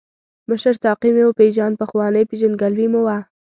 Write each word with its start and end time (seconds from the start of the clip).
مشر 0.49 0.73
ساقي 0.83 1.09
مې 1.15 1.23
وپیژاند، 1.25 1.79
پخوانۍ 1.81 2.23
پېژندګلوي 2.29 2.87
مو 2.91 3.01
وه. 3.05 3.17